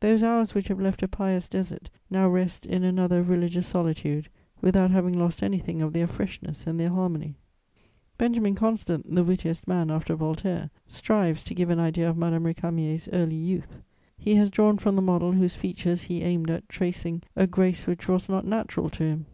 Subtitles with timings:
[0.00, 4.28] Those hours which have left a pious desert now rest in another religious solitude,
[4.60, 7.36] without having lost anything of their freshness and their harmony.
[8.18, 13.08] Benjamin Constant, the wittiest man after Voltaire, strives to give an idea of Madame Récamier's
[13.14, 13.78] early youth:
[14.18, 18.06] he has drawn from the model whose features he aimed at tracing a grace which
[18.06, 19.26] was not natural to him.